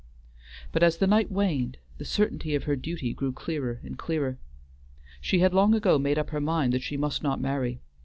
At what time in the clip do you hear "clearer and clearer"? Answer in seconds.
3.31-4.39